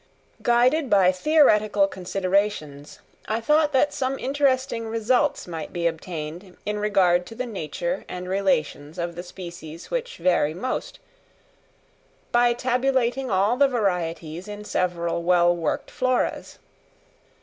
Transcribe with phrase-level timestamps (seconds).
[0.41, 7.27] _Guided by theoretical considerations, I thought that some interesting results might be obtained in regard
[7.27, 10.97] to the nature and relations of the species which vary most,
[12.31, 16.57] by tabulating all the varieties in several well worked floras.